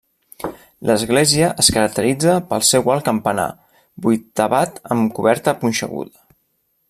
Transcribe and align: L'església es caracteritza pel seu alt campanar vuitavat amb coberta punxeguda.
L'església 0.89 1.49
es 1.63 1.69
caracteritza 1.75 2.37
pel 2.53 2.65
seu 2.71 2.89
alt 2.95 3.07
campanar 3.11 3.47
vuitavat 4.07 4.83
amb 4.97 5.15
coberta 5.21 5.55
punxeguda. 5.63 6.19